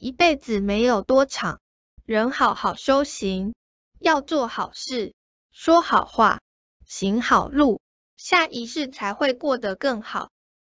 [0.00, 1.60] 一辈子没有多长
[2.04, 3.52] 人好好修行
[3.98, 5.12] 要做好事
[5.50, 6.40] 说好话
[6.86, 7.80] 行好路
[8.16, 10.30] 下一世才会过得更好。